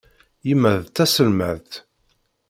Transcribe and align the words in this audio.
Yemma 0.47 0.71
d 0.83 0.87
taselmadt. 0.95 1.71